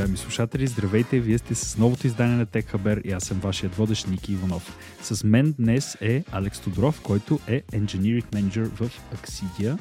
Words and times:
уважаеми 0.00 0.16
слушатели, 0.16 0.66
здравейте! 0.66 1.20
Вие 1.20 1.38
сте 1.38 1.54
с 1.54 1.78
новото 1.78 2.06
издание 2.06 2.36
на 2.36 2.46
TechHaber 2.46 3.02
и 3.02 3.12
аз 3.12 3.24
съм 3.24 3.40
вашият 3.40 3.74
водещ 3.74 4.08
Ники 4.08 4.32
Иванов. 4.32 4.76
С 5.02 5.24
мен 5.24 5.54
днес 5.58 5.98
е 6.00 6.24
Алекс 6.32 6.60
Тодоров, 6.60 7.00
който 7.02 7.40
е 7.46 7.62
Engineering 7.62 8.24
Manager 8.24 8.64
в 8.64 8.90
Axidia. 9.14 9.78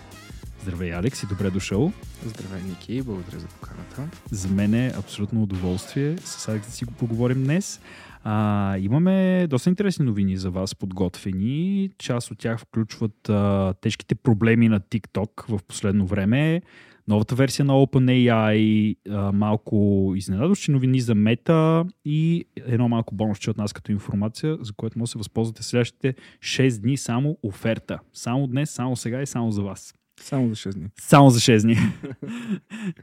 Здравей, 0.62 0.94
Алекс, 0.94 1.24
и 1.24 1.26
добре 1.28 1.50
дошъл. 1.50 1.92
Здравей, 2.26 2.62
Ники, 2.64 3.02
благодаря 3.02 3.40
за 3.40 3.48
поканата. 3.48 4.18
За 4.32 4.48
мен 4.48 4.74
е 4.74 4.94
абсолютно 4.98 5.44
удоволствие 5.44 6.18
с 6.18 6.48
Алекс 6.48 6.68
да 6.68 6.74
си 6.74 6.86
го 6.86 6.94
поговорим 6.94 7.44
днес. 7.44 7.82
А, 8.24 8.78
имаме 8.78 9.48
доста 9.50 9.70
интересни 9.70 10.06
новини 10.06 10.38
за 10.38 10.52
вас 10.52 10.76
подготвени. 10.76 11.90
Част 11.98 12.32
от 12.32 12.40
тях 12.40 12.60
включват 12.60 13.30
а, 13.30 13.74
тежките 13.82 14.16
проблеми 14.16 14.70
на 14.70 14.80
TikTok 14.80 15.58
в 15.58 15.64
последно 15.64 16.06
време, 16.06 16.62
новата 17.10 17.36
версия 17.36 17.66
на 17.66 17.74
OpenAI, 17.74 18.96
а, 19.10 19.32
малко 19.32 20.14
изненадващи 20.16 20.72
новини 20.72 21.00
за 21.00 21.16
мета 21.16 21.86
и 22.06 22.46
едно 22.56 22.90
малко 22.90 23.16
бонусче 23.16 23.52
от 23.52 23.58
нас 23.58 23.74
като 23.74 23.92
информация, 23.92 24.58
за 24.62 24.74
което 24.74 25.00
може 25.00 25.10
да 25.10 25.12
се 25.12 25.18
възползвате 25.18 25.64
следващите 25.64 26.16
6 26.40 26.82
дни 26.82 26.98
само 26.98 27.38
оферта. 27.44 28.00
Само 28.14 28.48
днес, 28.48 28.70
само 28.70 28.96
сега 28.96 29.22
и 29.22 29.26
само 29.26 29.52
за 29.52 29.64
вас. 29.64 29.94
Само 30.20 30.50
за 30.50 30.56
6 30.56 30.74
дни. 30.74 30.88
Само 31.00 31.30
за 31.30 31.40
6 31.40 31.62
дни. 31.62 31.78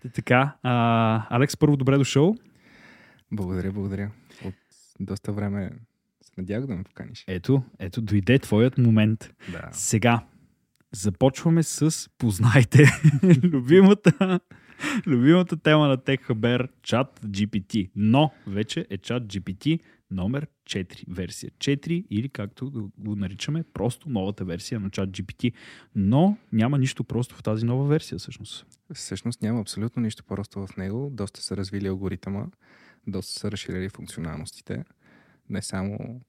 така, 0.14 0.56
а, 0.62 1.36
Алекс, 1.36 1.56
първо 1.56 1.76
добре 1.76 1.98
дошъл. 1.98 2.36
Благодаря, 3.32 3.72
благодаря. 3.72 4.10
От 4.44 4.54
доста 5.00 5.32
време 5.32 5.70
се 6.22 6.32
надях 6.38 6.66
да 6.66 6.76
ме 6.76 6.82
поканиш. 6.82 7.24
Ето, 7.28 7.62
ето, 7.78 8.02
дойде 8.02 8.38
твоят 8.38 8.78
момент. 8.78 9.30
Да. 9.52 9.68
Сега, 9.72 10.20
започваме 10.94 11.62
с 11.62 12.10
познайте 12.18 12.84
любимата, 13.42 14.40
любимата 15.06 15.56
тема 15.56 15.88
на 15.88 15.98
TechHaber, 15.98 16.68
чат 16.82 17.20
GPT. 17.24 17.90
Но 17.96 18.32
вече 18.46 18.86
е 18.90 18.98
чат 18.98 19.22
GPT 19.22 19.80
номер 20.10 20.46
4, 20.66 21.04
версия 21.08 21.50
4 21.50 22.06
или 22.10 22.28
както 22.28 22.90
го 22.98 23.16
наричаме, 23.16 23.64
просто 23.72 24.08
новата 24.08 24.44
версия 24.44 24.80
на 24.80 24.90
чат 24.90 25.10
GPT. 25.10 25.52
Но 25.94 26.36
няма 26.52 26.78
нищо 26.78 27.04
просто 27.04 27.34
в 27.34 27.42
тази 27.42 27.64
нова 27.64 27.86
версия 27.86 28.18
всъщност. 28.18 28.66
Всъщност 28.94 29.42
няма 29.42 29.60
абсолютно 29.60 30.02
нищо 30.02 30.24
просто 30.24 30.66
в 30.66 30.76
него. 30.76 31.10
Доста 31.12 31.42
са 31.42 31.56
развили 31.56 31.88
алгоритъма, 31.88 32.46
доста 33.06 33.40
са 33.40 33.50
разширили 33.50 33.88
функционалностите. 33.88 34.84
Не 35.50 35.62
само 35.62 36.20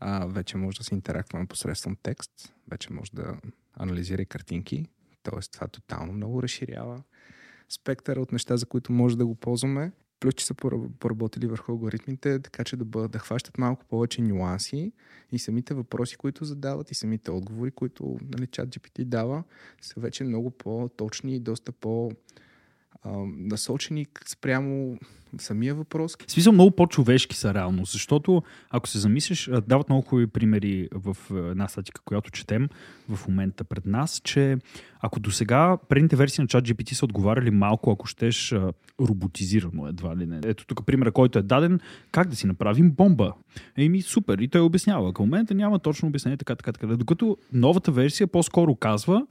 а, 0.00 0.26
вече 0.26 0.56
може 0.56 0.78
да 0.78 0.84
се 0.84 0.94
интерактуваме 0.94 1.46
посредством 1.46 1.96
текст, 2.02 2.54
вече 2.70 2.92
може 2.92 3.10
да 3.12 3.36
анализира 3.78 4.22
и 4.22 4.26
картинки, 4.26 4.86
т.е. 5.22 5.40
това 5.52 5.68
тотално 5.68 6.12
много 6.12 6.42
разширява 6.42 7.02
спектъра 7.68 8.20
от 8.20 8.32
неща, 8.32 8.56
за 8.56 8.66
които 8.66 8.92
може 8.92 9.18
да 9.18 9.26
го 9.26 9.34
ползваме. 9.34 9.92
Плюс, 10.20 10.34
че 10.34 10.46
са 10.46 10.54
поработили 10.98 11.46
върху 11.46 11.72
алгоритмите, 11.72 12.38
така 12.38 12.64
че 12.64 12.76
да, 12.76 12.84
бъдат, 12.84 13.10
да 13.10 13.18
хващат 13.18 13.58
малко 13.58 13.84
повече 13.84 14.22
нюанси 14.22 14.92
и 15.32 15.38
самите 15.38 15.74
въпроси, 15.74 16.16
които 16.16 16.44
задават 16.44 16.90
и 16.90 16.94
самите 16.94 17.30
отговори, 17.30 17.70
които 17.70 18.18
нали, 18.22 18.46
чат 18.46 18.68
GPT 18.68 19.04
дава, 19.04 19.44
са 19.80 20.00
вече 20.00 20.24
много 20.24 20.50
по-точни 20.50 21.34
и 21.34 21.40
доста 21.40 21.72
по- 21.72 22.10
насочени 23.36 24.06
спрямо 24.26 24.98
самия 25.38 25.74
въпрос. 25.74 26.16
Смисъл 26.28 26.52
много 26.52 26.70
по-човешки 26.70 27.36
са 27.36 27.54
реално, 27.54 27.84
защото 27.84 28.42
ако 28.70 28.88
се 28.88 28.98
замислиш, 28.98 29.50
дават 29.66 29.88
много 29.88 30.02
хубави 30.02 30.26
примери 30.26 30.88
в 30.92 31.16
една 31.30 31.68
статика, 31.68 32.00
която 32.04 32.30
четем 32.30 32.68
в 33.08 33.28
момента 33.28 33.64
пред 33.64 33.86
нас, 33.86 34.20
че 34.24 34.56
ако 35.00 35.20
до 35.20 35.30
сега 35.30 35.76
предните 35.88 36.16
версии 36.16 36.42
на 36.42 36.48
ChatGPT 36.48 36.92
са 36.92 37.04
отговаряли 37.04 37.50
малко, 37.50 37.90
ако 37.90 38.06
щеш 38.06 38.54
роботизирано 39.00 39.86
едва 39.86 40.16
ли 40.16 40.26
не. 40.26 40.40
Ето 40.44 40.66
тук 40.66 40.86
примера, 40.86 41.12
който 41.12 41.38
е 41.38 41.42
даден, 41.42 41.80
как 42.12 42.28
да 42.28 42.36
си 42.36 42.46
направим 42.46 42.90
бомба. 42.90 43.34
Еми 43.76 44.02
супер, 44.02 44.38
и 44.38 44.48
той 44.48 44.60
обяснява. 44.60 45.12
Към 45.12 45.24
момента 45.24 45.54
няма 45.54 45.78
точно 45.78 46.08
обяснение 46.08 46.36
така, 46.36 46.56
така, 46.56 46.72
така. 46.72 46.86
Докато 46.86 47.36
новата 47.52 47.92
версия 47.92 48.26
по-скоро 48.26 48.74
казва, 48.74 49.26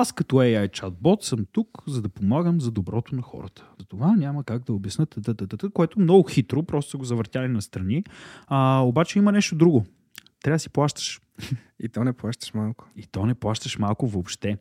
аз 0.00 0.12
като 0.12 0.36
AI 0.36 0.70
чатбот 0.70 1.24
съм 1.24 1.46
тук, 1.52 1.82
за 1.86 2.02
да 2.02 2.08
помагам 2.08 2.60
за 2.60 2.70
доброто 2.70 3.16
на 3.16 3.22
хората. 3.22 3.68
За 3.80 3.86
това 3.86 4.16
няма 4.16 4.44
как 4.44 4.64
да 4.64 4.72
обяснат, 4.72 5.18
което 5.74 6.00
много 6.00 6.28
хитро, 6.28 6.62
просто 6.62 6.90
са 6.90 6.96
го 6.96 7.04
завъртяли 7.04 7.48
на 7.48 7.62
страни. 7.62 8.04
А, 8.46 8.80
обаче 8.80 9.18
има 9.18 9.32
нещо 9.32 9.54
друго. 9.54 9.84
Трябва 10.42 10.54
да 10.54 10.58
си 10.58 10.70
плащаш. 10.70 11.20
И 11.80 11.88
то 11.88 12.04
не 12.04 12.12
плащаш 12.12 12.54
малко. 12.54 12.88
И 12.96 13.06
то 13.06 13.26
не 13.26 13.34
плащаш 13.34 13.78
малко 13.78 14.06
въобще. 14.06 14.58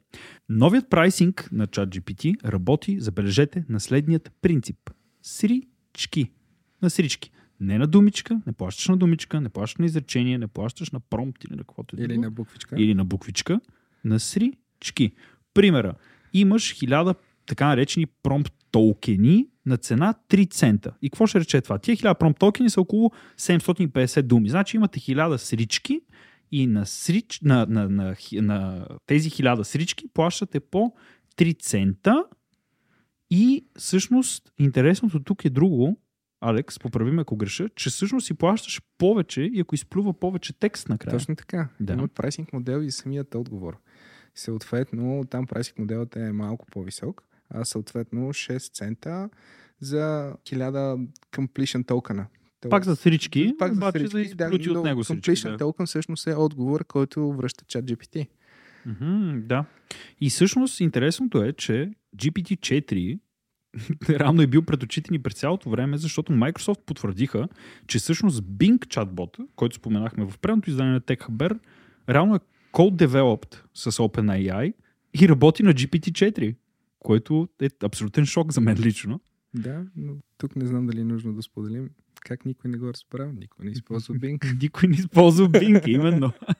Новият 0.49 0.89
прайсинг 0.89 1.49
на 1.51 1.67
ChatGPT 1.67 2.45
работи, 2.45 2.99
забележете, 2.99 3.65
на 3.69 3.79
следният 3.79 4.31
принцип. 4.41 4.89
Срички. 5.21 6.31
На 6.81 6.89
срички. 6.89 7.31
Не 7.59 7.77
на 7.77 7.87
думичка, 7.87 8.41
не 8.47 8.53
плащаш 8.53 8.87
на 8.87 8.97
думичка, 8.97 9.41
не 9.41 9.49
плащаш 9.49 9.77
на 9.77 9.85
изречение, 9.85 10.37
не 10.37 10.47
плащаш 10.47 10.91
на 10.91 10.99
промпт 10.99 11.43
или 11.43 11.55
на 11.55 11.57
каквото 11.63 12.01
Или 12.01 12.17
на 12.17 12.31
буквичка. 12.31 12.75
Или 12.81 12.93
на 12.93 13.05
буквичка. 13.05 13.59
На 14.03 14.19
сри 14.19 14.53
чки. 14.79 15.11
Примера. 15.53 15.93
Имаш 16.33 16.73
хиляда 16.73 17.15
така 17.45 17.67
наречени 17.67 18.05
промпт 18.23 18.53
токени 18.71 19.47
на 19.65 19.77
цена 19.77 20.13
3 20.29 20.51
цента. 20.51 20.93
И 21.01 21.09
какво 21.09 21.27
ще 21.27 21.39
рече 21.39 21.61
това? 21.61 21.79
Тия 21.79 21.97
1000 21.97 22.17
промпт 22.17 22.39
токени 22.39 22.69
са 22.69 22.81
около 22.81 23.11
750 23.39 24.21
думи. 24.21 24.49
Значи 24.49 24.77
имате 24.77 24.99
1000 24.99 25.37
срички 25.37 26.01
и 26.51 26.67
на, 26.67 26.85
срич, 26.85 27.39
на, 27.41 27.65
на, 27.69 27.89
на, 27.89 28.15
на, 28.31 28.41
на 28.41 28.87
тези 29.05 29.29
1000 29.29 29.63
срички 29.63 30.07
плащате 30.13 30.59
по 30.59 30.93
3 31.37 31.59
цента. 31.59 32.25
И 33.29 33.65
всъщност 33.77 34.51
интересното 34.59 35.23
тук 35.23 35.45
е 35.45 35.49
друго, 35.49 36.01
Алекс, 36.41 36.79
поправи 36.79 37.11
ме 37.11 37.21
ако 37.21 37.35
греша, 37.35 37.69
че 37.75 37.89
всъщност 37.89 38.27
си 38.27 38.33
плащаш 38.33 38.81
повече 38.97 39.41
и 39.41 39.59
ако 39.59 39.75
изплюва 39.75 40.13
повече 40.13 40.59
текст 40.59 40.89
накрая. 40.89 41.17
Точно 41.17 41.35
така. 41.35 41.69
Да. 41.79 41.93
Имат 41.93 42.11
прайсинг 42.13 42.53
модел 42.53 42.81
и 42.81 42.91
самият 42.91 43.35
отговор. 43.35 43.77
Съответно, 44.35 45.23
там 45.29 45.47
прайсинг 45.47 45.79
моделът 45.79 46.15
е 46.15 46.31
малко 46.31 46.65
по-висок, 46.65 47.23
а 47.49 47.65
съответно 47.65 48.19
6 48.19 48.73
цента 48.73 49.29
за 49.79 50.33
1000 50.43 51.07
completion 51.31 51.87
токена. 51.87 52.27
Пак 52.69 52.83
за 52.83 52.95
срички, 52.95 53.55
пак 53.59 53.73
за 53.73 53.91
срички, 53.91 54.35
да, 54.35 54.49
да 54.49 54.79
от 54.79 54.85
него 54.85 55.03
срички. 55.03 55.31
Completion 55.31 55.51
да. 55.51 55.57
токен 55.57 55.85
всъщност 55.85 56.27
е 56.27 56.35
отговор, 56.35 56.85
който 56.85 57.33
връща 57.33 57.65
чат 57.67 57.85
GPT. 57.85 58.27
Mm-hmm, 58.87 59.41
да. 59.41 59.65
И 60.21 60.29
всъщност 60.29 60.79
интересното 60.79 61.43
е, 61.43 61.53
че 61.53 61.91
GPT-4 62.17 63.19
реално 64.09 64.41
е 64.41 64.47
бил 64.47 64.61
пред 64.61 64.83
очите 64.83 65.11
ни 65.11 65.19
през 65.19 65.33
цялото 65.33 65.69
време, 65.69 65.97
защото 65.97 66.33
Microsoft 66.33 66.81
потвърдиха, 66.85 67.47
че 67.87 67.99
всъщност 67.99 68.43
Bing 68.43 68.87
чатбот, 68.87 69.37
който 69.55 69.75
споменахме 69.75 70.25
в 70.25 70.39
предното 70.39 70.69
издание 70.69 70.93
на 70.93 71.01
TechHaber, 71.01 71.59
реално 72.09 72.35
е 72.35 72.39
code 72.75 73.07
developed 73.07 73.55
с 73.73 73.91
OpenAI 73.91 74.73
и 75.21 75.29
работи 75.29 75.63
на 75.63 75.73
GPT-4, 75.73 76.55
което 76.99 77.49
е 77.61 77.69
абсолютен 77.83 78.25
шок 78.25 78.51
за 78.51 78.61
мен 78.61 78.77
лично. 78.79 79.19
Да, 79.53 79.85
но 79.95 80.13
тук 80.37 80.55
не 80.55 80.65
знам 80.65 80.87
дали 80.87 81.01
е 81.01 81.03
нужно 81.03 81.33
да 81.33 81.41
споделим 81.41 81.89
как 82.25 82.45
никой 82.45 82.71
не 82.71 82.77
го 82.77 82.87
разбрал. 82.87 83.31
Никой 83.31 83.65
не 83.65 83.71
използва 83.71 84.15
Bing. 84.19 84.61
никой 84.61 84.89
не 84.89 84.95
използва 84.95 85.49
Bing, 85.49 85.87
именно. 85.87 86.33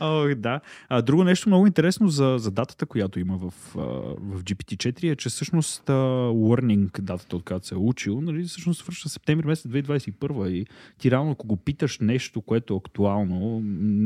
О, 0.00 0.34
да. 0.36 0.60
А, 0.88 1.02
друго 1.02 1.24
нещо 1.24 1.48
много 1.48 1.66
интересно 1.66 2.08
за, 2.08 2.36
за 2.38 2.50
датата, 2.50 2.86
която 2.86 3.20
има 3.20 3.36
в, 3.36 3.50
в 3.74 4.42
GPT-4 4.42 5.12
е, 5.12 5.16
че 5.16 5.28
всъщност 5.28 5.86
learning 5.86 7.00
датата, 7.00 7.36
от 7.36 7.44
която 7.44 7.66
се 7.66 7.74
е 7.74 7.78
учил, 7.78 8.20
нали, 8.20 8.44
всъщност 8.44 8.80
свършва 8.80 9.10
септември 9.10 9.46
месец 9.46 9.72
2021 9.72 10.48
и 10.48 10.66
ти 10.98 11.10
реално, 11.10 11.30
ако 11.30 11.46
го 11.46 11.56
питаш 11.56 11.98
нещо, 11.98 12.42
което 12.42 12.74
е 12.74 12.76
актуално, 12.76 13.60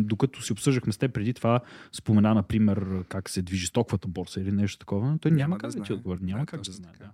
докато 0.05 0.43
си 0.43 0.53
обсъждахме 0.53 0.93
с 0.93 0.99
теб 0.99 1.15
преди 1.15 1.35
това, 1.35 1.61
спомена, 1.93 2.35
например, 2.35 3.05
как 3.09 3.31
се 3.31 3.43
движи 3.43 3.67
стоковата 3.67 4.09
борса 4.09 4.41
или 4.41 4.53
нещо 4.53 4.79
такова, 4.79 5.19
той 5.21 5.31
няма, 5.31 5.39
няма 5.39 5.59
как 5.59 5.71
да, 5.71 5.79
да 5.79 5.85
ти 5.85 5.93
отговори. 5.93 6.19
Няма 6.23 6.41
да, 6.41 6.47
как 6.47 6.61
да 6.61 6.73
знае. 6.73 6.93
Да. 6.99 7.11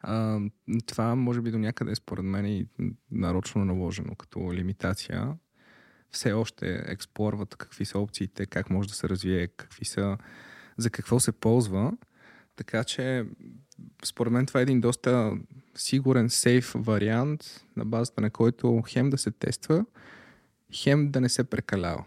А, 0.00 0.40
това 0.86 1.14
може 1.14 1.40
би 1.40 1.50
до 1.50 1.58
някъде 1.58 1.94
според 1.94 2.24
мен 2.24 2.46
и 2.46 2.66
нарочно 3.10 3.64
наложено 3.64 4.14
като 4.14 4.52
лимитация, 4.52 5.36
все 6.16 6.32
още 6.32 6.84
експлорват 6.86 7.56
какви 7.56 7.84
са 7.84 7.98
опциите, 7.98 8.46
как 8.46 8.70
може 8.70 8.88
да 8.88 8.94
се 8.94 9.08
развие, 9.08 9.46
какви 9.46 9.84
са, 9.84 10.18
за 10.76 10.90
какво 10.90 11.20
се 11.20 11.32
ползва. 11.32 11.92
Така 12.56 12.84
че, 12.84 13.24
според 14.04 14.32
мен 14.32 14.46
това 14.46 14.60
е 14.60 14.62
един 14.62 14.80
доста 14.80 15.32
сигурен, 15.74 16.30
сейф 16.30 16.72
вариант, 16.76 17.64
на 17.76 17.84
базата 17.84 18.20
на 18.20 18.30
който 18.30 18.82
хем 18.88 19.10
да 19.10 19.18
се 19.18 19.30
тества, 19.30 19.84
хем 20.72 21.10
да 21.10 21.20
не 21.20 21.28
се 21.28 21.44
прекалява. 21.44 22.04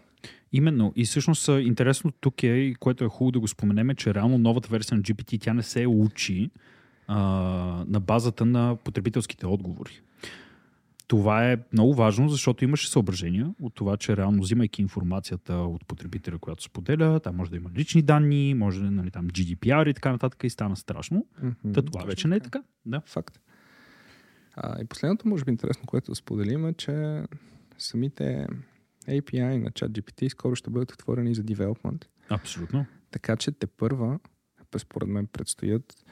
Именно. 0.52 0.92
И 0.96 1.04
всъщност 1.04 1.48
интересно 1.48 2.12
тук 2.20 2.42
е, 2.42 2.46
и 2.46 2.74
което 2.74 3.04
е 3.04 3.08
хубаво 3.08 3.32
да 3.32 3.40
го 3.40 3.48
споменеме, 3.48 3.94
че 3.94 4.14
реално 4.14 4.38
новата 4.38 4.68
версия 4.68 4.96
на 4.96 5.02
GPT 5.02 5.40
тя 5.40 5.54
не 5.54 5.62
се 5.62 5.86
учи 5.86 6.50
а, 7.06 7.18
на 7.86 8.00
базата 8.00 8.46
на 8.46 8.76
потребителските 8.84 9.46
отговори. 9.46 10.00
Това 11.10 11.52
е 11.52 11.56
много 11.72 11.94
важно, 11.94 12.28
защото 12.28 12.64
имаше 12.64 12.90
съображения 12.90 13.54
от 13.60 13.74
това, 13.74 13.96
че 13.96 14.16
реално 14.16 14.42
взимайки 14.42 14.82
информацията 14.82 15.54
от 15.54 15.86
потребителя, 15.86 16.38
която 16.38 16.62
споделя, 16.62 17.20
там 17.20 17.36
може 17.36 17.50
да 17.50 17.56
има 17.56 17.70
лични 17.76 18.02
данни, 18.02 18.54
може 18.54 18.82
нали, 18.82 19.10
там 19.10 19.28
GDPR 19.28 19.90
и 19.90 19.94
така 19.94 20.12
нататък 20.12 20.44
и 20.44 20.50
стана 20.50 20.76
страшно. 20.76 21.26
Мгм, 21.42 21.72
Та 21.72 21.82
това 21.82 22.04
вече 22.04 22.28
не 22.28 22.36
е 22.36 22.40
така. 22.40 22.62
Да. 22.86 23.02
Факт. 23.06 23.40
А, 24.54 24.82
и 24.82 24.84
последното, 24.84 25.28
може 25.28 25.44
би, 25.44 25.50
интересно, 25.50 25.86
което 25.86 26.10
да 26.10 26.14
споделим 26.14 26.66
е, 26.66 26.72
че 26.72 27.22
самите 27.78 28.46
API 29.08 29.62
на 29.62 29.70
ChatGPT 29.70 30.28
скоро 30.28 30.54
ще 30.54 30.70
бъдат 30.70 30.92
отворени 30.92 31.34
за 31.34 31.42
development. 31.42 32.04
Абсолютно. 32.28 32.86
Така 33.10 33.36
че 33.36 33.52
те 33.52 33.66
първа, 33.66 34.18
според 34.78 35.08
мен, 35.08 35.26
предстоят 35.26 36.04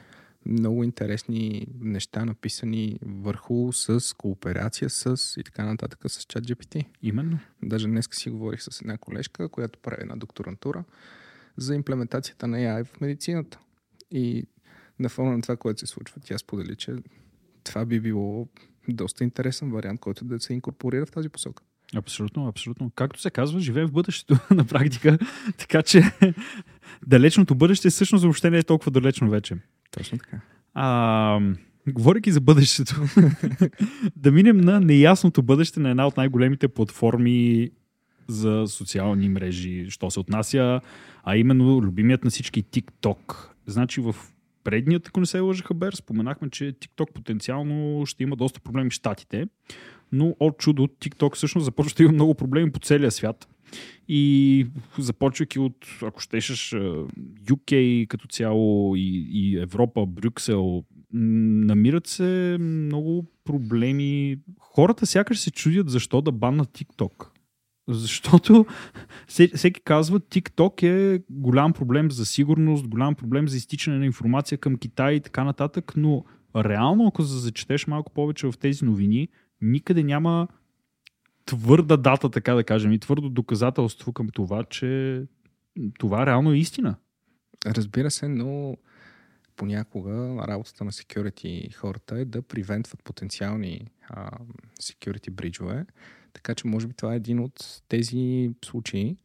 много 0.45 0.83
интересни 0.83 1.67
неща, 1.79 2.25
написани 2.25 2.99
върху 3.01 3.73
с 3.73 4.17
кооперация 4.17 4.89
с 4.89 5.33
и 5.37 5.43
така 5.43 5.65
нататък 5.65 5.99
с 6.07 6.23
ChatGPT. 6.23 6.85
Именно. 7.01 7.39
Даже 7.63 7.87
днес 7.87 8.07
си 8.11 8.29
говорих 8.29 8.61
с 8.61 8.81
една 8.81 8.97
колежка, 8.97 9.49
която 9.49 9.79
прави 9.79 10.01
една 10.01 10.15
докторантура 10.15 10.83
за 11.57 11.75
имплементацията 11.75 12.47
на 12.47 12.57
AI 12.57 12.83
в 12.85 13.01
медицината. 13.01 13.59
И 14.11 14.43
на 14.99 15.09
фона 15.09 15.31
на 15.31 15.41
това, 15.41 15.57
което 15.57 15.79
се 15.79 15.85
случва, 15.85 16.21
тя 16.25 16.37
сподели, 16.37 16.75
че 16.75 16.95
това 17.63 17.85
би 17.85 17.99
било 17.99 18.47
доста 18.87 19.23
интересен 19.23 19.71
вариант, 19.71 19.99
който 19.99 20.25
да 20.25 20.39
се 20.39 20.53
инкорпорира 20.53 21.05
в 21.05 21.11
тази 21.11 21.29
посока. 21.29 21.63
Абсолютно, 21.95 22.47
абсолютно. 22.47 22.91
Както 22.95 23.21
се 23.21 23.31
казва, 23.31 23.59
живеем 23.59 23.87
в 23.87 23.91
бъдещето 23.91 24.37
на 24.55 24.65
практика, 24.65 25.17
така 25.57 25.81
че 25.81 26.03
далечното 27.07 27.55
бъдеще 27.55 27.89
всъщност 27.89 28.23
въобще 28.23 28.49
не 28.49 28.57
е 28.57 28.63
толкова 28.63 28.91
далечно 28.91 29.29
вече. 29.29 29.57
Точно 29.91 30.17
така. 30.17 30.39
А, 30.73 31.39
говорейки 31.87 32.31
за 32.31 32.41
бъдещето, 32.41 33.01
да 34.15 34.31
минем 34.31 34.57
на 34.57 34.79
неясното 34.79 35.43
бъдеще 35.43 35.79
на 35.79 35.89
една 35.89 36.07
от 36.07 36.17
най-големите 36.17 36.67
платформи 36.67 37.69
за 38.27 38.65
социални 38.67 39.29
мрежи, 39.29 39.85
що 39.89 40.11
се 40.11 40.19
отнася, 40.19 40.81
а 41.23 41.37
именно 41.37 41.81
любимият 41.81 42.23
на 42.23 42.29
всички 42.29 42.63
TikTok. 42.63 43.49
Значи 43.65 44.01
в 44.01 44.15
предният, 44.63 45.07
ако 45.07 45.19
не 45.19 45.25
се 45.25 45.39
лъжа 45.39 45.63
хабер, 45.63 45.93
споменахме, 45.93 46.49
че 46.49 46.63
TikTok 46.63 47.13
потенциално 47.13 48.05
ще 48.05 48.23
има 48.23 48.35
доста 48.35 48.59
проблеми 48.59 48.89
в 48.89 48.93
Штатите, 48.93 49.47
но 50.11 50.35
от 50.39 50.57
чудо 50.57 50.87
TikTok 50.87 51.35
всъщност 51.35 51.65
започва 51.65 51.95
да 51.97 52.03
има 52.03 52.11
много 52.11 52.35
проблеми 52.35 52.71
по 52.71 52.79
целия 52.79 53.11
свят. 53.11 53.47
И 54.07 54.67
започвайки 54.97 55.59
от, 55.59 55.75
ако 56.01 56.21
щешеш, 56.21 56.75
UK 57.45 58.07
като 58.07 58.27
цяло 58.27 58.95
и, 58.95 59.27
и 59.31 59.59
Европа, 59.59 60.05
Брюксел, 60.05 60.83
намират 61.13 62.07
се 62.07 62.57
много 62.59 63.25
проблеми. 63.45 64.37
Хората 64.59 65.05
сякаш 65.05 65.39
се 65.39 65.51
чудят 65.51 65.89
защо 65.89 66.21
да 66.21 66.31
баннат 66.31 66.69
TikTok. 66.69 67.27
Защото 67.87 68.65
все- 69.27 69.51
всеки 69.55 69.81
казва, 69.81 70.19
TikTok 70.19 70.83
е 70.83 71.23
голям 71.29 71.73
проблем 71.73 72.11
за 72.11 72.25
сигурност, 72.25 72.87
голям 72.87 73.15
проблем 73.15 73.47
за 73.47 73.57
изтичане 73.57 73.97
на 73.97 74.05
информация 74.05 74.57
към 74.57 74.77
Китай 74.77 75.13
и 75.13 75.19
така 75.21 75.43
нататък, 75.43 75.93
но 75.97 76.23
реално, 76.55 77.07
ако 77.07 77.23
зачетеш 77.23 77.87
малко 77.87 78.13
повече 78.13 78.47
в 78.47 78.53
тези 78.59 78.85
новини, 78.85 79.27
никъде 79.61 80.03
няма 80.03 80.47
твърда 81.49 81.97
дата, 81.97 82.29
така 82.29 82.53
да 82.53 82.63
кажем, 82.63 82.91
и 82.91 82.99
твърдо 82.99 83.29
доказателство 83.29 84.13
към 84.13 84.29
това, 84.29 84.63
че 84.63 85.23
това 85.99 86.25
реално 86.25 86.51
е 86.51 86.57
истина. 86.57 86.95
Разбира 87.65 88.11
се, 88.11 88.27
но 88.27 88.77
понякога 89.55 90.43
работата 90.47 90.83
на 90.83 90.91
security 90.91 91.73
хората 91.73 92.19
е 92.19 92.25
да 92.25 92.41
привентват 92.41 93.03
потенциални 93.03 93.91
а, 94.07 94.31
security 94.81 95.31
бриджове. 95.31 95.85
Така 96.33 96.55
че 96.55 96.67
може 96.67 96.87
би 96.87 96.93
това 96.93 97.13
е 97.13 97.17
един 97.17 97.39
от 97.39 97.81
тези 97.87 98.51
случаи. 98.65 99.17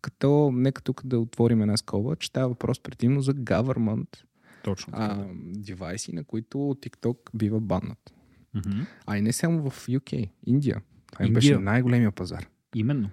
Като, 0.00 0.50
нека 0.52 0.82
тук 0.82 1.02
да 1.06 1.18
отворим 1.18 1.62
една 1.62 1.76
скоба, 1.76 2.16
че 2.16 2.28
става 2.28 2.48
въпрос 2.48 2.80
предимно 2.80 3.20
за 3.20 3.34
government 3.34 4.24
Точно. 4.64 4.92
а, 4.96 5.26
девайси, 5.44 6.14
на 6.14 6.24
които 6.24 6.56
TikTok 6.58 7.16
бива 7.34 7.60
баннат. 7.60 8.14
Мгм. 8.54 8.80
А 9.06 9.18
и 9.18 9.20
не 9.20 9.32
само 9.32 9.70
в 9.70 9.86
UK, 9.86 10.30
Индия. 10.46 10.82
Това 11.12 11.24
им 11.24 11.26
Индия. 11.26 11.54
беше 11.54 11.64
най-големия 11.64 12.12
пазар. 12.12 12.46
Именно. 12.74 13.10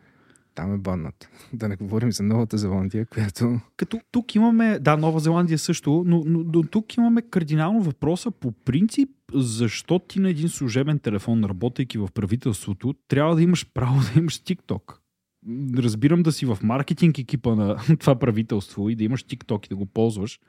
Там 0.56 0.74
е 0.74 0.78
баннат. 0.78 1.30
Да 1.54 1.69
не 1.69 1.75
говорим 1.75 2.12
за 2.12 2.24
Новата 2.24 2.57
Зеландия, 2.57 3.06
която... 3.06 3.60
Като 3.78 4.00
тук 4.12 4.36
имаме, 4.36 4.80
да, 4.80 4.98
Нова 4.98 5.19
Зеландия 5.19 5.57
също, 5.57 6.04
но, 6.07 6.24
но, 6.25 6.44
но 6.54 6.63
тук 6.63 6.98
имаме 6.98 7.22
кардинално 7.22 7.81
въпроса 7.81 8.31
по 8.31 8.51
принцип, 8.51 9.10
защо 9.34 10.00
ти 10.00 10.19
на 10.19 10.30
един 10.30 10.50
служебен 10.50 11.00
телефон, 11.00 11.44
работейки 11.44 11.98
в 11.98 12.10
правителството, 12.13 12.96
трябва 13.07 13.36
да 13.36 13.42
имаш 13.42 13.68
право 13.74 14.00
да 14.13 14.19
имаш 14.19 14.42
TikTok. 14.42 14.96
Разбирам 15.78 16.24
да 16.24 16.31
си 16.31 16.46
в 16.46 16.57
маркетинг 16.63 17.19
екипа 17.19 17.56
на 17.56 17.78
това 18.00 18.19
правителство 18.19 18.90
и 18.90 18.96
да 18.96 19.04
имаш 19.04 19.25
TikTok 19.25 19.66
и 19.66 19.69
да 19.69 19.75
го 19.75 19.86
ползваш, 19.86 20.40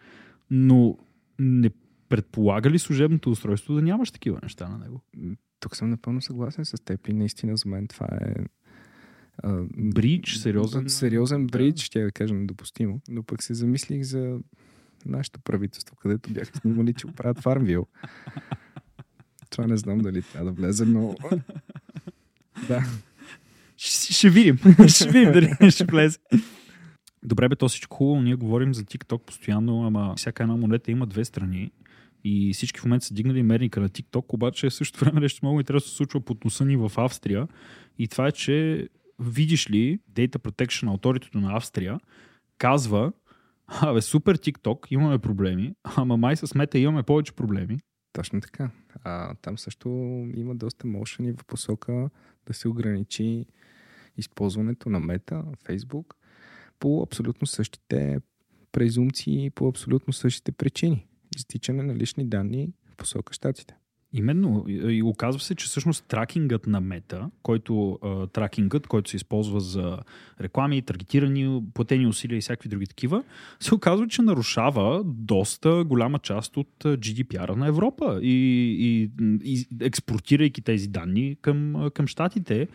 но 0.51 0.97
не 1.39 1.71
предполага 2.11 2.71
ли 2.71 2.79
служебното 2.79 3.31
устройство 3.31 3.75
да 3.75 3.83
нямаш 3.83 4.11
такива 4.11 4.39
неща 4.43 4.69
на 4.69 4.79
него? 4.79 5.03
Тук 5.61 5.77
съм 5.77 5.91
напълно 5.91 6.23
съгласен 6.23 6.65
с 6.65 6.85
теб 6.85 7.09
и 7.09 7.13
наистина 7.13 7.57
за 7.57 7.69
мен 7.69 7.89
това 7.89 8.07
е 8.07 8.35
а, 9.43 9.65
Бридж, 9.77 10.37
сериозен. 10.37 10.89
сериозен 10.89 11.47
Да. 11.47 11.51
бридж, 11.51 11.83
ще 11.83 12.03
да 12.03 12.13
кажа 12.13 12.35
недопустимо. 12.35 13.01
Но 13.09 13.23
пък 13.23 13.43
се 13.43 13.55
замислих 13.55 14.03
за 14.03 14.39
нашето 15.07 15.41
правителство, 15.41 15.97
където 15.97 16.31
бяха 16.31 16.59
снимали, 16.59 16.95
че 16.95 17.07
оправят 17.07 17.41
Фармвил. 17.41 17.87
Това 19.51 19.67
не 19.67 19.77
знам 19.77 19.99
дали 19.99 20.23
трябва 20.23 20.53
да 20.53 20.61
влезе, 20.61 20.85
но... 20.85 21.15
да. 22.69 22.85
Ще, 23.77 24.13
ще 24.13 24.31
видим. 24.31 24.59
ще 24.89 25.11
видим 25.11 25.33
дали 25.33 25.71
ще 25.71 25.85
влезе. 25.85 26.19
Добре, 27.23 27.49
бе, 27.49 27.57
то 27.57 27.69
всичко 27.69 27.97
хубаво. 27.97 28.23
Ние 28.23 28.35
говорим 28.35 28.75
за 28.75 28.85
TikTok 28.85 29.19
постоянно, 29.25 29.87
ама 29.87 30.15
всяка 30.17 30.43
една 30.43 30.57
монета 30.57 30.91
има 30.91 31.07
две 31.07 31.25
страни. 31.25 31.71
И 32.25 32.53
всички 32.55 32.81
в 32.81 32.85
момента 32.85 33.07
са 33.07 33.15
дигнали 33.15 33.43
мерника 33.43 33.81
на 33.81 33.89
TikTok, 33.89 34.25
обаче 34.35 34.71
в 34.71 34.75
същото 34.75 35.05
време 35.05 35.21
нещо 35.21 35.41
много 35.43 35.61
интересно 35.61 35.89
се 35.89 35.97
случва 35.97 36.21
под 36.21 36.45
носа 36.45 36.65
ни 36.65 36.77
в 36.77 36.93
Австрия. 36.97 37.49
И 37.99 38.09
това 38.09 38.27
е, 38.27 38.33
че 38.33 38.89
видиш 39.19 39.71
ли, 39.71 40.01
Data 40.13 40.37
Protection 40.37 40.97
Authority 40.97 41.35
на 41.35 41.57
Австрия 41.57 42.01
казва, 42.59 43.13
абе, 43.67 44.01
супер 44.01 44.39
TikTok, 44.39 44.87
имаме 44.91 45.19
проблеми, 45.19 45.75
ама 45.97 46.17
май 46.17 46.37
с 46.37 46.55
мета 46.55 46.79
имаме 46.79 47.03
повече 47.03 47.33
проблеми. 47.33 47.79
Точно 48.13 48.41
така. 48.41 48.71
А, 49.05 49.35
там 49.35 49.59
също 49.59 49.89
има 50.35 50.55
доста 50.55 50.87
мошени 50.87 51.33
в 51.33 51.45
посока 51.45 52.11
да 52.47 52.55
се 52.55 52.69
ограничи 52.69 53.47
използването 54.17 54.89
на 54.89 55.01
мета, 55.01 55.45
Facebook, 55.65 56.15
по 56.79 57.03
абсолютно 57.03 57.47
същите 57.47 58.19
презумпции, 58.73 59.51
по 59.51 59.69
абсолютно 59.69 60.13
същите 60.13 60.53
причини. 60.53 61.07
Изтичане 61.37 61.83
на 61.83 61.95
лични 61.95 62.25
данни 62.25 62.73
в 62.93 62.97
посока 62.97 63.33
щатите. 63.35 63.75
Именно. 64.13 64.65
И, 64.69 65.03
оказва 65.03 65.41
се, 65.41 65.55
че 65.55 65.67
всъщност 65.67 66.05
тракингът 66.09 66.67
на 66.67 66.81
мета, 66.81 67.31
който, 67.43 67.99
тракингът, 68.33 68.87
който 68.87 69.11
се 69.11 69.17
използва 69.17 69.61
за 69.61 69.99
реклами, 70.41 70.83
таргетирани, 70.83 71.63
платени 71.75 72.07
усилия 72.07 72.39
и 72.39 72.41
всякакви 72.41 72.69
други 72.69 72.87
такива, 72.87 73.25
се 73.61 73.75
оказва, 73.75 74.09
че 74.09 74.23
нарушава 74.23 75.03
доста 75.05 75.85
голяма 75.85 76.19
част 76.19 76.57
от 76.57 76.85
а, 76.85 76.97
GDPR 76.97 77.57
на 77.57 77.67
Европа. 77.67 78.19
И, 78.23 78.37
и, 78.81 79.11
и 79.45 79.67
експортирайки 79.81 80.63
тези 80.63 80.89
данни 80.89 81.37
към, 81.43 81.91
към 81.95 82.07
щатите, 82.07 82.69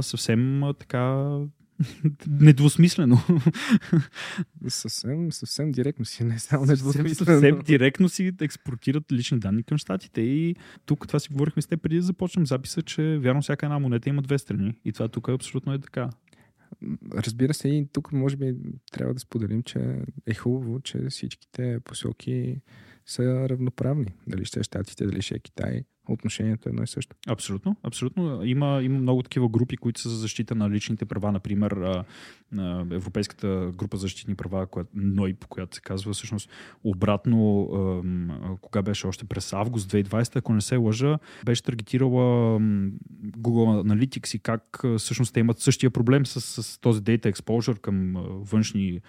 съвсем 0.00 0.62
така 0.78 1.38
недвусмислено. 2.28 3.18
Съвсем, 4.68 5.32
съвсем 5.32 5.72
директно 5.72 6.04
си, 6.04 6.24
не 6.24 6.38
само 6.38 6.66
съвсем, 6.66 6.86
недвусмислено. 6.86 7.40
съвсем 7.40 7.58
директно 7.64 8.08
си 8.08 8.32
експортират 8.40 9.12
лични 9.12 9.38
данни 9.38 9.62
към 9.62 9.78
щатите. 9.78 10.20
И 10.20 10.56
тук 10.86 11.06
това 11.06 11.18
си 11.18 11.28
говорихме 11.32 11.62
с 11.62 11.66
теб 11.66 11.82
преди 11.82 11.96
да 11.96 12.02
започнем 12.02 12.46
записа, 12.46 12.82
че 12.82 13.18
вярно 13.18 13.42
всяка 13.42 13.66
една 13.66 13.78
монета 13.78 14.08
има 14.08 14.22
две 14.22 14.38
страни. 14.38 14.74
И 14.84 14.92
това 14.92 15.08
тук 15.08 15.28
е 15.28 15.32
абсолютно 15.32 15.72
е 15.72 15.78
така. 15.78 16.10
Разбира 17.14 17.54
се, 17.54 17.68
и 17.68 17.88
тук 17.92 18.12
може 18.12 18.36
би 18.36 18.54
трябва 18.92 19.14
да 19.14 19.20
споделим, 19.20 19.62
че 19.62 20.02
е 20.26 20.34
хубаво, 20.34 20.80
че 20.80 20.98
всичките 21.10 21.80
посоки 21.84 22.60
са 23.06 23.48
равноправни. 23.48 24.14
Дали 24.26 24.44
ще 24.44 24.60
е 24.60 24.62
Штатите, 24.62 25.06
дали 25.06 25.22
ще 25.22 25.34
е 25.34 25.38
Китай. 25.38 25.84
Отношението 26.08 26.68
е 26.68 26.70
едно 26.70 26.82
и 26.82 26.86
също. 26.86 27.16
Абсолютно, 27.28 27.76
абсолютно. 27.82 28.44
Има, 28.44 28.80
има 28.82 28.98
много 28.98 29.22
такива 29.22 29.48
групи, 29.48 29.76
които 29.76 30.00
са 30.00 30.08
за 30.08 30.16
защита 30.16 30.54
на 30.54 30.70
личните 30.70 31.04
права. 31.04 31.32
Например, 31.32 31.70
а, 31.70 32.04
а, 32.58 32.80
Европейската 32.90 33.72
група 33.76 33.96
за 33.96 34.00
защитни 34.00 34.34
права, 34.34 34.66
която, 34.66 34.90
НОИП, 34.94 35.44
която 35.44 35.76
се 35.76 35.82
казва 35.82 36.12
всъщност 36.12 36.50
обратно, 36.84 37.62
а, 37.62 38.56
кога 38.60 38.82
беше 38.82 39.06
още 39.06 39.24
през 39.24 39.52
август 39.52 39.90
2020, 39.90 40.36
ако 40.36 40.52
не 40.52 40.60
се 40.60 40.76
лъжа, 40.76 41.18
беше 41.44 41.62
таргетирала 41.62 42.60
Google 43.38 43.82
Analytics 43.82 44.36
и 44.36 44.38
как 44.38 44.82
всъщност 44.98 45.34
те 45.34 45.40
имат 45.40 45.58
същия 45.58 45.90
проблем 45.90 46.26
с, 46.26 46.62
с 46.62 46.78
този 46.80 47.00
data 47.00 47.32
exposure 47.32 47.80
към 47.80 48.14
външни 48.28 49.00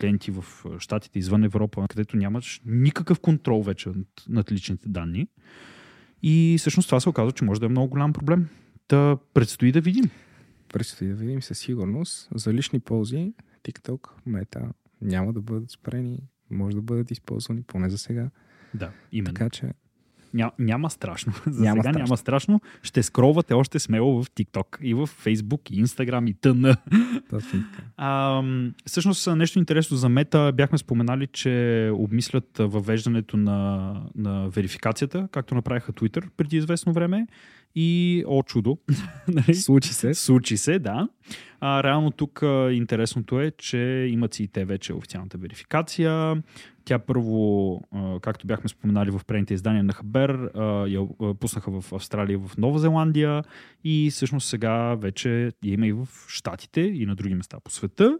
клиенти 0.00 0.30
в 0.30 0.44
Штатите, 0.78 1.18
извън 1.18 1.44
Европа, 1.44 1.86
където 1.88 2.16
нямаш 2.16 2.60
никакъв 2.66 3.20
контрол 3.20 3.62
вече 3.62 3.90
над 4.28 4.52
личните 4.52 4.88
данни. 4.88 5.26
И 6.22 6.56
всъщност 6.58 6.88
това 6.88 7.00
се 7.00 7.08
оказва, 7.08 7.32
че 7.32 7.44
може 7.44 7.60
да 7.60 7.66
е 7.66 7.68
много 7.68 7.88
голям 7.88 8.12
проблем. 8.12 8.48
Та 8.88 9.16
предстои 9.34 9.72
да 9.72 9.80
видим. 9.80 10.10
Предстои 10.72 11.08
да 11.08 11.14
видим 11.14 11.42
със 11.42 11.58
сигурност. 11.58 12.28
За 12.34 12.54
лични 12.54 12.80
ползи 12.80 13.32
TikTok, 13.64 14.08
Мета 14.26 14.72
няма 15.02 15.32
да 15.32 15.40
бъдат 15.40 15.70
спрени, 15.70 16.18
може 16.50 16.76
да 16.76 16.82
бъдат 16.82 17.10
използвани, 17.10 17.62
поне 17.62 17.90
за 17.90 17.98
сега. 17.98 18.30
Да, 18.74 18.92
именно. 19.12 19.34
Така 19.34 19.50
че 19.50 19.72
Ня, 20.34 20.50
няма 20.58 20.90
страшно. 20.90 21.32
За 21.46 21.62
Няма 21.62 21.82
сега 21.82 21.92
страшно. 21.92 22.04
няма 22.04 22.16
страшно. 22.16 22.60
Ще 22.82 23.02
скролвате 23.02 23.54
още 23.54 23.78
смело 23.78 24.22
в 24.22 24.30
TikTok 24.30 24.82
и 24.82 24.94
в 24.94 25.06
Facebook, 25.06 25.70
и 25.70 25.84
Instagram, 25.84 26.30
и 26.30 26.34
така. 26.34 26.76
А, 27.96 28.42
всъщност 28.86 29.28
нещо 29.36 29.58
интересно 29.58 29.96
за 29.96 30.08
мета. 30.08 30.52
Бяхме 30.54 30.78
споменали, 30.78 31.26
че 31.26 31.90
обмислят 31.94 32.48
въвеждането 32.58 33.36
на, 33.36 33.92
на 34.16 34.48
верификацията, 34.48 35.28
както 35.32 35.54
направиха 35.54 35.92
Twitter 35.92 36.28
преди 36.36 36.56
известно 36.56 36.92
време. 36.92 37.26
И, 37.74 38.24
о 38.26 38.42
чудо, 38.42 38.78
нали? 39.28 39.54
Случи 39.54 39.94
се. 39.94 40.14
Случи 40.14 40.56
се, 40.56 40.78
да. 40.78 41.08
А, 41.60 41.82
реално 41.82 42.10
тук 42.10 42.42
а, 42.42 42.72
интересното 42.72 43.40
е, 43.40 43.50
че 43.58 43.78
имат 44.10 44.34
си 44.34 44.42
и 44.42 44.48
те 44.48 44.64
вече 44.64 44.92
официалната 44.92 45.38
верификация. 45.38 46.42
Тя 46.90 46.98
първо, 46.98 47.80
както 48.22 48.46
бяхме 48.46 48.68
споменали 48.68 49.10
в 49.10 49.20
предните 49.26 49.54
издания 49.54 49.84
на 49.84 49.92
Хабер, 49.92 50.50
я 50.88 51.06
пуснаха 51.40 51.80
в 51.80 51.92
Австралия 51.92 52.34
и 52.34 52.36
в 52.36 52.50
Нова 52.58 52.78
Зеландия 52.78 53.44
и 53.84 54.10
всъщност 54.10 54.48
сега 54.48 54.94
вече 54.94 55.52
я 55.64 55.74
има 55.74 55.86
и 55.86 55.92
в 55.92 56.08
Штатите 56.28 56.80
и 56.80 57.06
на 57.06 57.14
други 57.14 57.34
места 57.34 57.60
по 57.64 57.70
света. 57.70 58.18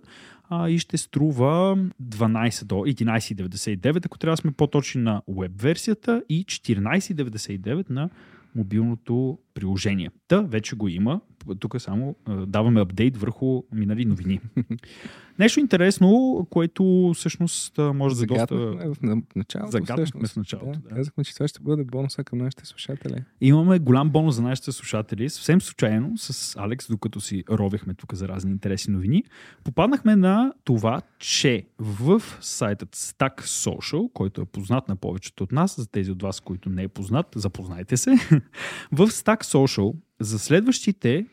И 0.68 0.78
ще 0.78 0.96
струва 0.96 1.78
12 2.02 2.64
до 2.64 2.74
11,99, 2.74 4.06
ако 4.06 4.18
трябва 4.18 4.32
да 4.32 4.36
сме 4.36 4.52
по-точни 4.52 5.02
на 5.02 5.22
веб 5.28 5.52
версията 5.62 6.22
и 6.28 6.44
14,99 6.44 7.90
на 7.90 8.10
мобилното 8.54 9.38
приложение. 9.54 10.10
Та 10.28 10.40
вече 10.40 10.76
го 10.76 10.88
има. 10.88 11.20
Тук 11.59 11.80
само 11.80 12.16
даваме 12.47 12.80
апдейт 12.80 13.16
върху 13.16 13.62
минали 13.73 14.04
новини. 14.04 14.40
Нещо 15.40 15.61
интересно, 15.61 16.47
което 16.50 17.12
всъщност 17.14 17.78
може 17.78 18.16
да 18.16 18.26
доста... 18.26 18.56
В 18.56 18.97
началото. 19.37 19.70
Загаднахме 19.70 20.28
в 20.28 20.37
началото, 20.37 20.78
Да, 20.78 20.88
да. 20.88 20.94
Казахме, 20.94 21.25
че 21.25 21.35
това 21.35 21.49
ще 21.49 21.61
бъде 21.61 21.85
бонуса 21.85 22.25
към 22.25 22.38
нашите 22.38 22.66
слушатели. 22.66 23.25
Имаме 23.40 23.78
голям 23.78 24.11
бонус 24.11 24.35
за 24.35 24.42
нашите 24.42 24.73
слушатели. 24.73 25.30
Съвсем 25.30 25.61
случайно 25.61 26.18
с 26.18 26.56
Алекс, 26.59 26.88
докато 26.88 27.20
си 27.20 27.44
ровехме 27.50 27.94
тук 27.94 28.14
за 28.14 28.28
разни 28.28 28.50
интересни 28.50 28.94
новини, 28.94 29.25
попаднахме 29.64 30.16
на 30.16 30.52
това, 30.64 31.00
че 31.18 31.66
в 31.78 32.23
сайтът 32.40 32.97
Stack 32.97 33.40
Social, 33.40 34.12
който 34.12 34.40
е 34.40 34.44
познат 34.44 34.88
на 34.88 34.97
повечето 34.97 35.44
от 35.44 35.52
нас, 35.52 35.76
за 35.76 35.87
тези 35.87 36.11
от 36.11 36.23
вас, 36.23 36.40
които 36.40 36.68
не 36.68 36.82
е 36.82 36.88
познат, 36.88 37.26
запознайте 37.35 37.97
се. 37.97 38.11
в 38.92 39.06
Stack 39.06 39.42
Social 39.42 39.94
за 40.20 40.38
следващите, 40.38 41.26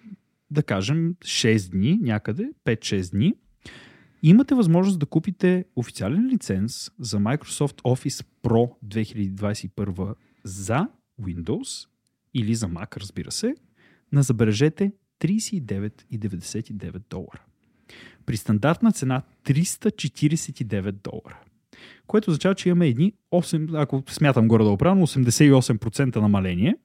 да 0.51 0.63
кажем, 0.63 1.15
6 1.19 1.71
дни, 1.71 1.99
някъде, 2.01 2.49
5-6 2.65 3.11
дни, 3.11 3.33
имате 4.23 4.55
възможност 4.55 4.99
да 4.99 5.05
купите 5.05 5.65
официален 5.75 6.27
лиценз 6.27 6.91
за 6.99 7.19
Microsoft 7.19 7.81
Office 7.81 8.25
Pro 8.43 8.71
2021 8.85 10.15
за 10.43 10.87
Windows 11.21 11.87
или 12.33 12.55
за 12.55 12.67
Mac, 12.67 12.97
разбира 12.97 13.31
се, 13.31 13.55
на 14.11 14.23
забележете 14.23 14.91
39,99 15.19 17.01
долара. 17.09 17.41
При 18.25 18.37
стандартна 18.37 18.91
цена 18.91 19.21
349 19.45 20.91
долара. 20.91 21.39
Което 22.07 22.29
означава, 22.29 22.55
че 22.55 22.69
имаме 22.69 22.87
едни 22.87 23.13
8, 23.31 23.81
ако 23.81 24.03
смятам 24.09 24.47
горе 24.47 24.63
да 24.63 24.69
оправям, 24.69 24.99
88% 24.99 26.15
намаление. 26.15 26.75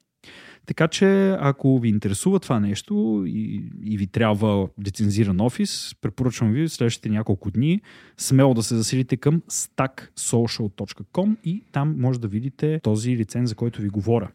Така 0.67 0.89
че, 0.89 1.37
ако 1.41 1.79
ви 1.79 1.89
интересува 1.89 2.41
това 2.41 2.61
нещо 2.61 3.25
и, 3.27 3.65
и 3.85 3.97
ви 3.97 4.07
трябва 4.07 4.69
лицензиран 4.87 5.41
офис, 5.41 5.95
препоръчвам 6.01 6.53
ви 6.53 6.69
следващите 6.69 7.09
няколко 7.09 7.51
дни 7.51 7.81
смело 8.19 8.55
да 8.55 8.63
се 8.63 8.77
заселите 8.77 9.17
към 9.17 9.43
stacksocial.com 9.51 11.37
и 11.45 11.65
там 11.73 11.95
може 11.99 12.21
да 12.21 12.29
видите 12.29 12.81
този 12.83 13.17
лиценз, 13.17 13.49
за 13.49 13.55
който 13.55 13.83
ви 13.83 13.89
говоря. 13.89 14.29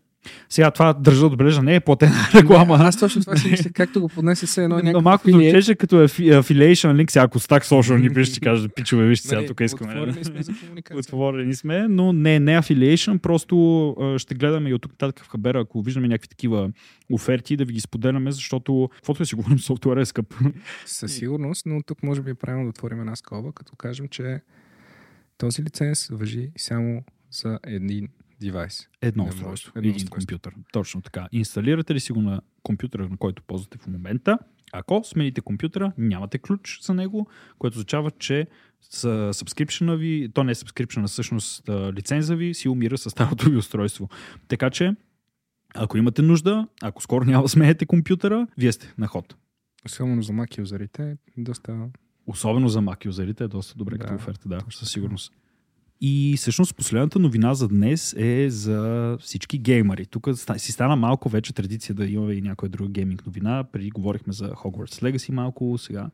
Сега 0.50 0.72
това 0.72 0.94
държа 0.94 1.20
да 1.20 1.26
отбележа, 1.26 1.64
не 1.64 1.76
е 1.76 1.80
платена 1.80 2.16
реклама. 2.36 2.76
Аз 2.80 3.00
точно 3.00 3.22
това 3.22 3.36
си 3.36 3.52
мисля, 3.52 3.70
както 3.74 4.02
го 4.02 4.10
поднесе 4.10 4.48
се 4.48 4.64
едно 4.64 4.76
Но 4.76 4.82
някакво 4.84 5.02
малко 5.02 5.24
филиет. 5.24 5.52
звучеше 5.52 5.76
като 5.76 5.96
affiliation 6.08 7.04
link. 7.04 7.12
Сега 7.12 7.24
ако 7.24 7.40
Stack 7.40 7.64
Social 7.64 8.02
ни 8.02 8.14
пише, 8.14 8.32
ще 8.32 8.40
каже, 8.40 8.70
пичове, 8.70 9.08
вижте 9.08 9.28
сега, 9.28 9.38
Нали, 9.38 9.48
тук 9.48 9.60
искаме. 9.62 9.92
Отворени 9.92 10.24
сме 10.24 10.44
за 10.44 10.52
комуникация. 10.62 11.00
Отворени 11.00 11.56
сме, 11.56 11.88
но 11.88 12.14
не, 12.14 12.40
не 12.40 12.52
affiliation, 12.52 13.18
просто 13.18 13.96
ще 14.18 14.36
гледаме 14.36 14.70
и 14.70 14.74
от 14.74 14.82
тук 14.82 14.92
нататък 14.92 15.26
в 15.26 15.30
Хабера, 15.30 15.60
ако 15.60 15.82
виждаме 15.82 16.08
някакви 16.08 16.28
такива 16.28 16.70
оферти, 17.12 17.58
да 17.58 17.66
ви 17.66 17.74
ги 17.74 17.80
споделяме, 17.80 18.32
защото 18.32 18.90
каквото 18.96 19.26
си 19.26 19.36
говорим, 19.36 19.60
софтуер 19.60 19.98
е 19.98 20.06
скъп. 20.06 20.34
Със 20.86 21.14
сигурност, 21.14 21.66
но 21.66 21.82
тук 21.84 22.04
може 22.04 22.22
би 22.22 22.30
е 22.30 22.34
правилно 22.34 22.66
да 22.66 22.70
отворим 22.70 23.00
една 23.00 23.16
скоба, 23.16 23.52
като 23.52 23.76
кажем, 23.76 24.08
че 24.08 24.42
този 25.38 25.64
лиценз 25.64 26.08
въжи 26.08 26.50
само 26.58 27.04
за 27.32 27.60
един 27.68 28.08
девайс. 28.40 28.88
Едно 29.02 29.24
Не 29.24 29.30
устройство. 29.30 29.72
Едно 29.76 29.90
един 29.90 29.96
устройство. 29.96 30.32
компютър. 30.32 30.54
Точно 30.74 31.02
така. 31.02 31.28
Инсталирате 31.32 31.96
ли 31.96 32.00
си 32.00 32.12
го 32.12 32.22
на 32.22 32.42
компютъра, 32.64 33.10
на 33.10 33.18
който 33.18 33.44
ползвате 33.44 33.78
в 33.78 33.88
момента? 33.88 34.40
Ако 34.72 35.02
смените 35.04 35.42
компютъра, 35.42 35.92
нямате 35.98 36.38
ключ 36.38 36.80
за 36.82 36.94
него, 36.94 37.28
което 37.60 37.76
означава, 37.76 38.12
че 38.12 38.48
сабскрипшена 39.32 39.98
ви, 39.98 40.30
то 40.34 40.44
не 40.44 40.52
е 40.52 40.56
сабскрипшена, 40.56 41.08
всъщност 41.08 41.70
лиценза 41.70 42.36
ви 42.36 42.54
си 42.54 42.70
умира 42.70 42.98
с 42.98 43.10
старото 43.10 43.50
ви 43.50 43.58
устройство. 43.58 44.10
Така 44.48 44.70
че, 44.70 44.96
ако 45.76 45.98
имате 45.98 46.22
нужда, 46.22 46.68
ако 46.82 47.02
скоро 47.02 47.26
няма 47.26 47.44
да 47.44 47.50
сменете 47.50 47.86
компютъра, 47.86 48.48
вие 48.58 48.72
сте 48.72 48.94
на 48.98 49.08
ход. 49.08 49.36
Особено 49.86 50.22
за 50.22 50.34
Mac 50.34 50.58
юзерите, 50.58 51.18
доста... 51.38 51.90
Особено 52.28 52.70
за 52.70 52.80
Mac 52.80 53.06
юзерите 53.06 53.44
е 53.44 53.48
доста 53.48 53.76
добре 53.78 53.98
Да, 53.98 54.04
като 54.04 54.16
оферта, 54.16 54.50
да, 54.50 54.60
със 54.70 54.92
сигурност. 54.92 55.34
И 56.02 56.34
всъщност 56.38 56.76
последната 56.76 57.20
новина 57.20 57.54
за 57.54 57.68
днес 57.68 58.16
е 58.18 58.50
за 58.50 59.18
всички 59.22 59.58
геймъри. 59.58 60.06
Тук 60.06 60.28
си 60.58 60.72
стана 60.72 60.96
малко 60.96 61.30
вече 61.30 61.54
традиция 61.54 61.96
да 61.96 62.06
имаме 62.06 62.34
и 62.34 62.42
някоя 62.42 62.70
друга 62.70 62.90
гейминг 62.90 63.26
новина. 63.26 63.64
Преди 63.72 63.90
говорихме 63.90 64.34
за 64.34 64.52
Hogwarts 64.52 65.04
Legacy 65.04 65.32
малко, 65.32 65.78
сега 65.78 66.10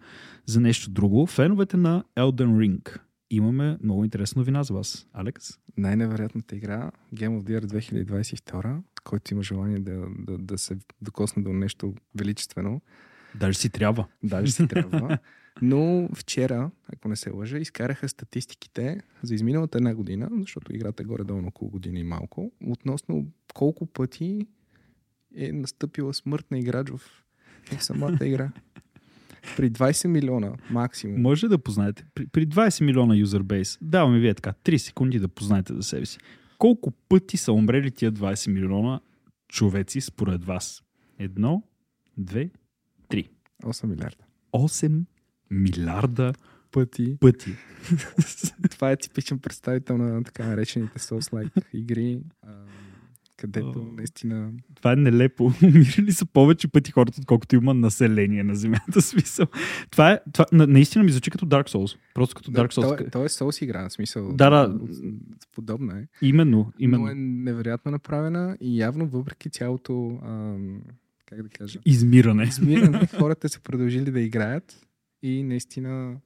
за 0.45 0.61
нещо 0.61 0.91
друго. 0.91 1.25
Феновете 1.25 1.77
на 1.77 2.03
Elden 2.17 2.57
Ring. 2.57 2.97
Имаме 3.29 3.77
много 3.83 4.03
интересна 4.03 4.39
новина 4.39 4.63
за 4.63 4.73
вас. 4.73 5.07
Алекс? 5.13 5.59
Най-невероятната 5.77 6.55
игра, 6.55 6.91
Game 7.15 7.41
of 7.41 7.43
the 7.43 7.59
Year 7.59 7.65
2022, 7.65 8.77
който 9.03 9.33
има 9.33 9.43
желание 9.43 9.79
да, 9.79 10.05
да, 10.19 10.37
да 10.37 10.57
се 10.57 10.77
докосне 11.01 11.43
до 11.43 11.53
нещо 11.53 11.93
величествено, 12.15 12.81
Даже 13.35 13.57
си 13.57 13.69
трябва. 13.69 14.07
даже 14.23 14.51
си 14.51 14.67
трябва. 14.67 15.17
Но 15.61 16.09
вчера, 16.15 16.71
ако 16.93 17.07
не 17.07 17.15
се 17.15 17.29
лъжа, 17.29 17.57
изкараха 17.57 18.09
статистиките 18.09 19.01
за 19.21 19.35
изминалата 19.35 19.77
една 19.77 19.95
година, 19.95 20.29
защото 20.39 20.75
играта 20.75 21.03
е 21.03 21.05
горе-долу 21.05 21.47
около 21.47 21.71
година 21.71 21.99
и 21.99 22.03
малко, 22.03 22.51
относно 22.67 23.27
колко 23.53 23.85
пъти 23.85 24.47
е 25.35 25.51
настъпила 25.51 26.13
смърт 26.13 26.51
на 26.51 26.59
играч 26.59 26.89
в, 26.89 27.01
в 27.77 27.83
самата 27.83 28.17
игра. 28.21 28.51
При 29.57 29.71
20 29.71 30.07
милиона 30.07 30.51
максимум. 30.69 31.21
Може 31.21 31.47
да 31.47 31.57
познаете. 31.57 32.05
При, 32.15 32.27
при 32.27 32.47
20 32.47 32.85
милиона 32.85 33.15
юзербейс, 33.15 33.77
даваме 33.81 34.19
вие 34.19 34.33
така 34.33 34.53
3 34.63 34.77
секунди 34.77 35.19
да 35.19 35.27
познаете 35.27 35.73
за 35.73 35.83
себе 35.83 36.05
си. 36.05 36.17
Колко 36.57 36.91
пъти 36.91 37.37
са 37.37 37.53
умрели 37.53 37.91
тия 37.91 38.11
20 38.11 38.51
милиона 38.51 38.99
човеци 39.47 40.01
според 40.01 40.45
вас? 40.45 40.83
Едно, 41.19 41.63
две. 42.17 42.49
8 43.63 43.85
милиарда. 43.85 44.23
8 44.53 45.01
милиарда 45.51 46.33
Пъти. 46.71 47.17
пъти. 47.19 47.55
Това 48.71 48.91
е 48.91 48.95
типичен 48.97 49.39
представител 49.39 49.97
на 49.97 50.23
така 50.23 50.47
наречените 50.47 50.99
Souls-like 50.99 51.63
игри, 51.73 52.19
където 53.37 53.79
О. 53.79 53.93
наистина 53.97 54.51
Това 54.75 54.91
е 54.91 54.95
нелепо. 54.95 55.43
Умирали 55.63 56.11
са 56.11 56.25
повече 56.25 56.67
пъти 56.67 56.91
хората, 56.91 57.17
отколкото 57.21 57.55
има 57.55 57.73
население 57.73 58.43
на 58.43 58.55
Земята. 58.55 59.01
Смисъл. 59.01 59.45
Това 59.91 60.11
е, 60.11 60.19
това, 60.33 60.45
на, 60.51 60.67
наистина 60.67 61.03
ми 61.03 61.11
звучи 61.11 61.31
като 61.31 61.45
Dark 61.45 61.69
Souls. 61.69 61.97
Просто 62.13 62.35
като 62.35 62.51
Dark 62.51 62.75
То, 62.75 62.81
Souls. 62.81 63.07
е- 63.07 63.09
то 63.09 63.23
е 63.23 63.29
Souls 63.29 63.63
игра, 63.63 63.89
в 63.89 63.93
смисъл. 63.93 64.33
Да, 64.33 64.49
да. 64.49 64.79
Подобна 65.55 65.99
е. 65.99 66.07
Именно, 66.21 66.71
именно. 66.79 67.03
Но 67.03 67.11
е 67.11 67.15
невероятно 67.15 67.91
направена 67.91 68.57
и 68.61 68.79
явно 68.79 69.07
въпреки 69.07 69.49
цялото, 69.49 70.19
ам, 70.25 70.81
как 71.25 71.43
да 71.43 71.49
кажа, 71.49 71.79
Измиране. 71.85 72.43
измиране, 72.43 73.07
хората 73.19 73.49
са 73.49 73.59
продължили 73.61 74.11
да 74.11 74.19
играят 74.21 74.87
и 75.23 75.43
наистина 75.43 76.17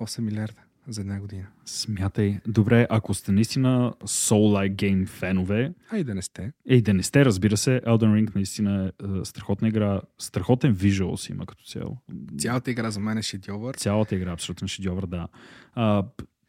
8 0.00 0.20
милиарда 0.20 0.60
за 0.88 1.00
една 1.00 1.20
година. 1.20 1.46
Смятай. 1.64 2.40
Добре, 2.46 2.86
ако 2.90 3.14
сте 3.14 3.32
наистина 3.32 3.94
Soul-like 4.04 4.74
game 4.74 5.06
фенове, 5.06 5.74
А 5.90 5.98
и 5.98 6.04
да 6.04 6.14
не 6.14 6.22
сте. 6.22 6.52
Ей, 6.68 6.82
да 6.82 6.94
не 6.94 7.02
сте, 7.02 7.24
разбира 7.24 7.56
се, 7.56 7.80
Elden 7.86 8.24
Ring 8.24 8.34
наистина 8.34 8.92
е 9.02 9.06
е, 9.20 9.24
страхотна 9.24 9.68
игра, 9.68 10.00
страхотен 10.18 10.72
визуал 10.72 11.16
си 11.16 11.32
има 11.32 11.46
като 11.46 11.64
цяло. 11.64 11.96
Цялата 12.38 12.70
игра 12.70 12.90
за 12.90 13.00
мен 13.00 13.18
е 13.18 13.22
шедьовър. 13.22 13.74
Цялата 13.74 14.16
игра 14.16 14.30
е 14.30 14.32
абсолютно 14.32 14.68
шедьовър, 14.68 15.06
да. 15.06 15.28
А, 15.74 16.04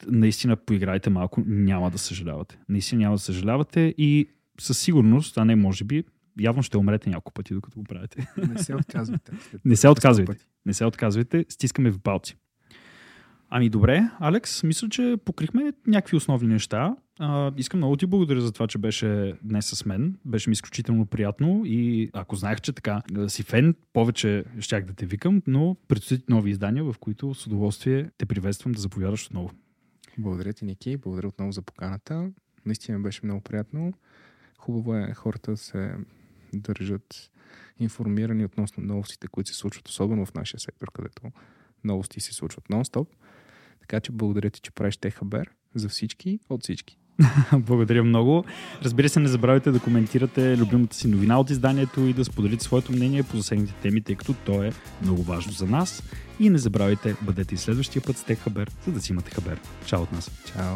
наистина 0.08 0.56
поиграйте 0.56 1.10
малко, 1.10 1.44
няма 1.46 1.91
да 1.91 1.98
съжалявате. 1.98 2.60
Наистина 2.70 3.01
няма 3.01 3.15
да 3.15 3.20
съжалявате 3.20 3.96
и 3.98 4.29
със 4.60 4.79
сигурност, 4.79 5.38
а 5.38 5.46
не 5.46 5.56
може 5.56 5.84
би, 5.84 6.03
явно 6.39 6.63
ще 6.63 6.77
умрете 6.77 7.10
няколко 7.10 7.34
пъти, 7.34 7.53
докато 7.53 7.79
го 7.79 7.84
правите. 7.84 8.27
Не 8.38 8.63
се 8.63 8.75
отказвайте. 8.75 9.32
Не 9.65 9.75
се 9.75 9.89
отказвайте. 9.89 10.46
Не 10.65 10.74
се 10.74 10.86
отказвайте. 10.86 11.46
Стискаме 11.50 11.91
в 11.91 12.00
палци. 12.00 12.38
Ами 13.50 13.70
добре, 13.70 14.10
Алекс, 14.20 14.63
мисля, 14.63 14.89
че 14.89 15.15
покрихме 15.25 15.74
някакви 15.88 16.17
основни 16.17 16.48
неща. 16.48 16.96
А, 17.20 17.51
искам 17.58 17.79
много 17.79 17.98
ти 17.98 18.06
благодаря 18.06 18.41
за 18.41 18.51
това, 18.51 18.67
че 18.67 18.77
беше 18.77 19.34
днес 19.44 19.65
с 19.65 19.86
мен. 19.86 20.17
Беше 20.25 20.50
ми 20.50 20.51
изключително 20.51 21.06
приятно 21.06 21.62
и 21.65 22.10
ако 22.13 22.36
знаех, 22.36 22.62
че 22.62 22.74
така 22.74 23.01
да 23.12 23.29
си 23.29 23.44
фен, 23.44 23.75
повече 23.94 24.44
щях 24.60 24.86
да 24.86 24.94
те 24.94 25.06
викам, 25.06 25.41
но 25.48 25.75
предстоят 25.88 26.29
нови 26.29 26.51
издания, 26.51 26.84
в 26.84 26.96
които 27.00 27.34
с 27.34 27.48
удоволствие 27.48 28.10
те 28.17 28.25
приветствам 28.25 28.72
да 28.72 28.82
заповядаш 28.82 29.25
отново. 29.25 29.51
Благодаря 30.17 30.53
ти, 30.53 30.65
Ники. 30.65 30.98
Благодаря 30.98 31.27
отново 31.27 31.51
за 31.51 31.62
поканата. 31.62 32.32
Наистина 32.65 33.00
беше 33.00 33.22
много 33.24 33.41
приятно. 33.41 33.94
Хубаво 34.60 34.96
е 34.96 35.13
хората 35.13 35.58
се 35.58 35.96
държат 36.54 37.32
информирани 37.80 38.46
относно 38.46 38.84
новостите, 38.84 39.27
които 39.27 39.50
се 39.50 39.58
случват, 39.58 39.88
особено 39.88 40.25
в 40.25 40.34
нашия 40.34 40.60
сектор, 40.60 40.92
където 40.94 41.22
новости 41.84 42.22
се 42.22 42.34
случват 42.34 42.68
нон-стоп. 42.70 43.08
Така 43.80 44.00
че 44.00 44.12
благодаря 44.12 44.50
ти, 44.50 44.62
че 44.62 44.72
правиш 44.72 44.98
Техабер 44.98 45.50
за 45.75 45.89
всички, 45.89 46.39
от 46.50 46.63
всички. 46.63 46.98
Благодаря 47.54 48.04
много. 48.04 48.46
Разбира 48.84 49.10
се, 49.10 49.20
не 49.20 49.27
забравяйте 49.27 49.72
да 49.72 49.80
коментирате 49.80 50.58
любимата 50.58 50.96
си 50.96 51.08
новина 51.08 51.39
от 51.39 51.50
изданието 51.50 52.01
и 52.01 52.13
да 52.13 52.25
споделите 52.25 52.63
своето 52.63 52.92
мнение 52.92 53.24
по 53.24 53.38
засегнатите 53.38 53.80
теми, 53.82 54.01
тъй 54.01 54.16
като 54.16 54.34
то 54.34 54.63
е 54.63 54.72
много 55.01 55.24
важно 55.24 55.51
за 55.51 55.66
нас. 55.66 56.04
И 56.39 56.50
не 56.50 56.58
забравяйте, 56.58 57.16
бъдете 57.22 57.56
и 57.56 57.58
следващия 57.58 58.01
път 58.01 58.18
с 58.18 58.24
Техабер, 58.24 58.72
за 58.86 58.94
да 58.94 59.01
си 59.01 59.12
имате 59.12 59.32
хабер. 59.32 59.60
Чао 59.86 60.01
от 60.01 60.12
нас. 60.12 60.32
Чао. 60.46 60.75